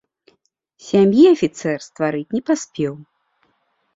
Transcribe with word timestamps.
Сям'і 0.85 1.25
афіцэр 1.33 1.77
стварыць 1.87 2.33
не 2.37 2.41
паспеў. 2.47 2.93